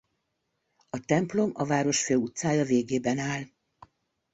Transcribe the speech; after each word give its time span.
A 0.89 0.99
templom 0.99 1.51
a 1.53 1.65
város 1.65 2.03
főutcája 2.03 2.63
végében 2.63 3.17
áll. 3.19 3.43